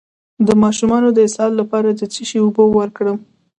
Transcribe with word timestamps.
د 0.47 0.49
ماشوم 0.61 0.91
د 1.15 1.19
اسهال 1.27 1.51
لپاره 1.61 1.89
د 1.93 2.01
څه 2.13 2.21
شي 2.29 2.37
اوبه 2.43 2.63
ورکړم؟ 2.67 3.17